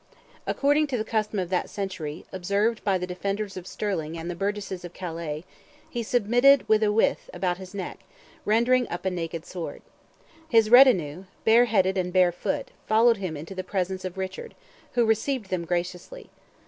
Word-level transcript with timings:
According 0.47 0.87
to 0.87 0.97
the 0.97 1.03
custom 1.03 1.37
of 1.37 1.49
that 1.51 1.69
century—observed 1.69 2.83
by 2.83 2.97
the 2.97 3.05
defenders 3.05 3.55
of 3.55 3.67
Stirling 3.67 4.17
and 4.17 4.31
the 4.31 4.35
burgesses 4.35 4.83
of 4.83 4.93
Calais—he 4.95 6.01
submitted 6.01 6.67
with 6.67 6.81
a 6.81 6.91
wythe 6.91 7.19
about 7.35 7.59
his 7.59 7.75
neck, 7.75 7.99
rendering 8.43 8.89
up 8.89 9.05
a 9.05 9.11
naked 9.11 9.45
sword. 9.45 9.83
His 10.49 10.71
retinue, 10.71 11.25
bareheaded 11.45 11.99
and 11.99 12.11
barefoot, 12.11 12.71
followed 12.87 13.17
him 13.17 13.37
into 13.37 13.53
the 13.53 13.63
presence 13.63 14.03
of 14.03 14.17
Richard, 14.17 14.55
who 14.93 15.05
received 15.05 15.51
them 15.51 15.65
graciously. 15.65 16.31